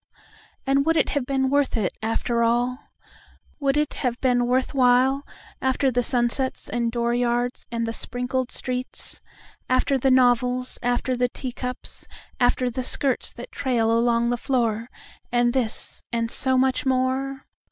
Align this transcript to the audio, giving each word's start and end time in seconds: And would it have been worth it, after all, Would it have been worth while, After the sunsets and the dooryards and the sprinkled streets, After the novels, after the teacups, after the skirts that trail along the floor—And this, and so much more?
And 0.65 0.83
would 0.87 0.97
it 0.97 1.09
have 1.09 1.27
been 1.27 1.51
worth 1.51 1.77
it, 1.77 1.95
after 2.01 2.41
all, 2.41 2.85
Would 3.59 3.77
it 3.77 3.93
have 3.93 4.19
been 4.19 4.47
worth 4.47 4.73
while, 4.73 5.23
After 5.61 5.91
the 5.91 6.01
sunsets 6.01 6.67
and 6.67 6.87
the 6.91 6.97
dooryards 6.97 7.67
and 7.71 7.85
the 7.85 7.93
sprinkled 7.93 8.49
streets, 8.51 9.21
After 9.69 9.99
the 9.99 10.09
novels, 10.09 10.79
after 10.81 11.15
the 11.15 11.29
teacups, 11.29 12.07
after 12.39 12.67
the 12.71 12.83
skirts 12.83 13.31
that 13.33 13.51
trail 13.51 13.91
along 13.95 14.31
the 14.31 14.37
floor—And 14.37 15.53
this, 15.53 16.01
and 16.11 16.31
so 16.31 16.57
much 16.57 16.83
more? 16.83 17.45